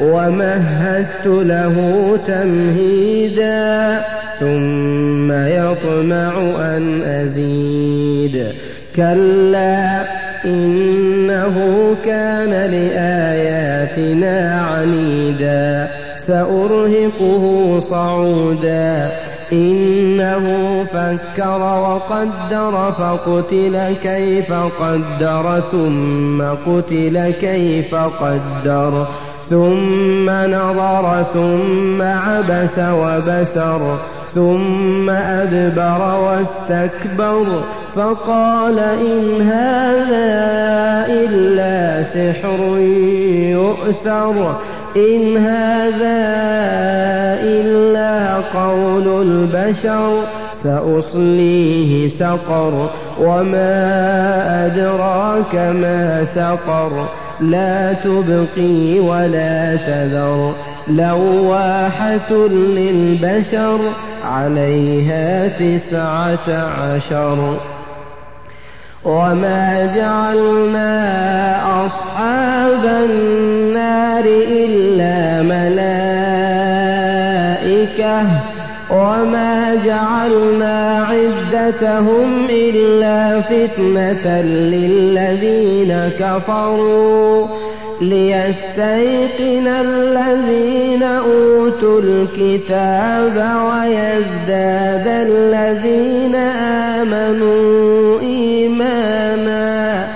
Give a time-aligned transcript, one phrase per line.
[0.00, 1.76] ومهدت له
[2.26, 4.00] تمهيدا
[4.40, 8.46] ثم يطمع أن أزيد.
[8.96, 10.04] كلا
[10.44, 11.56] إنه
[12.04, 15.88] كان لآياتنا عنيدا.
[16.16, 19.12] سأرهقه صعودا.
[19.52, 20.46] إنه
[20.92, 29.06] فكر وقدر فقتل كيف قدر ثم قتل كيف قدر.
[29.50, 33.98] ثم نظر ثم عبس وبسر
[34.34, 40.36] ثم أدبر واستكبر فقال إن هذا
[41.08, 42.78] إلا سحر
[43.52, 44.56] يؤثر
[44.96, 46.18] إن هذا
[47.42, 57.08] إلا قول البشر سأصليه سقر وما أدراك ما سقر.
[57.40, 60.54] لا تبقي ولا تذر.
[60.88, 63.78] لواحة للبشر
[64.24, 67.58] عليها تسعة عشر.
[69.04, 70.96] وما جعلنا
[71.86, 75.86] أصحاب النار إلا ملائكة.
[78.90, 83.05] وما جعلنا عدتهم إلا
[83.42, 87.46] فتنة للذين كفروا
[88.00, 93.36] ليستيقن الذين أوتوا الكتاب
[93.68, 96.34] ويزداد الذين
[96.94, 100.08] آمنوا إيمانا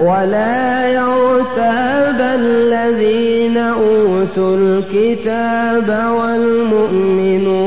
[0.00, 5.88] ولا يرتاب الذين أوتوا الكتاب
[6.18, 7.66] والمؤمنون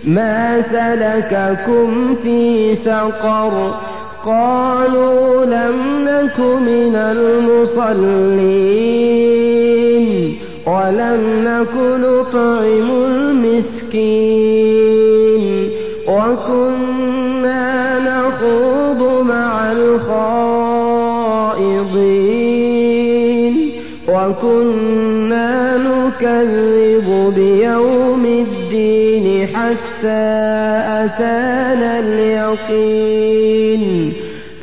[0.04, 3.80] ما سلككم في سقر
[4.26, 5.76] قالوا لم
[6.06, 8.06] نك من المصلين
[10.68, 14.35] ولم نك نطعم المسكين
[24.08, 30.26] وكنا نكذب بيوم الدين حتى
[31.04, 33.84] أتانا اليقين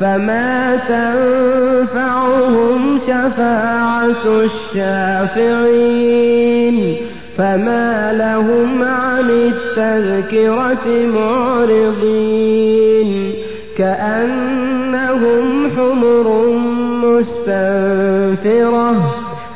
[0.00, 4.26] فما تنفعهم شفاعة
[5.34, 6.96] الشافعين
[7.36, 12.52] فما لهم عن التذكرة معرضين
[13.76, 16.26] كأنهم حمر
[17.04, 18.92] مستنفرة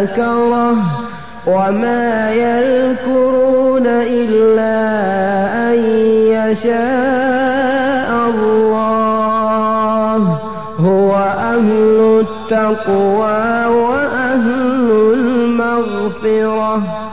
[0.00, 0.76] ذكره
[1.46, 4.78] وما يذكرون إلا
[5.70, 5.78] أن
[6.34, 10.20] يشاء الله.
[10.78, 17.07] هو أهل التقوى وأهل المغفرة.